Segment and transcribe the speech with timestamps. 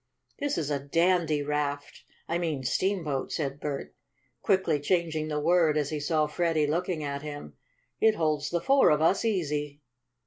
[0.39, 3.93] "This is a dandy raft I mean steamboat," said Bert,
[4.41, 7.53] quickly changing the word as he saw Freddie looking at him.
[7.99, 9.83] "It holds the four of us easy."